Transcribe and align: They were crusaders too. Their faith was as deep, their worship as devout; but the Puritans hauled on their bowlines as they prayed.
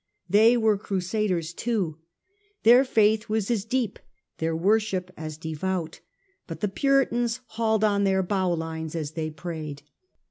They 0.27 0.57
were 0.57 0.79
crusaders 0.79 1.53
too. 1.53 1.99
Their 2.63 2.83
faith 2.83 3.29
was 3.29 3.51
as 3.51 3.65
deep, 3.65 3.99
their 4.39 4.55
worship 4.55 5.11
as 5.15 5.37
devout; 5.37 5.99
but 6.47 6.59
the 6.59 6.69
Puritans 6.69 7.41
hauled 7.49 7.83
on 7.83 8.03
their 8.03 8.23
bowlines 8.23 8.95
as 8.95 9.11
they 9.11 9.29
prayed. 9.29 9.83